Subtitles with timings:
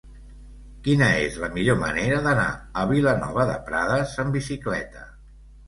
[0.87, 5.09] Quina és la millor manera d'anar a Vilanova de Prades amb bicicleta?